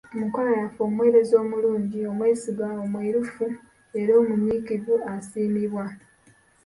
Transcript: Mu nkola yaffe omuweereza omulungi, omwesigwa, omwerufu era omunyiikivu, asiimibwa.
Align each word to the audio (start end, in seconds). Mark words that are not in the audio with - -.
Mu 0.15 0.21
nkola 0.27 0.51
yaffe 0.59 0.79
omuweereza 0.87 1.35
omulungi, 1.43 1.99
omwesigwa, 2.11 2.67
omwerufu 2.83 3.45
era 3.99 4.11
omunyiikivu, 4.21 4.93
asiimibwa. 5.13 5.85